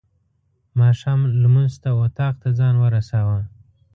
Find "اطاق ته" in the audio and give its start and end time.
2.05-2.49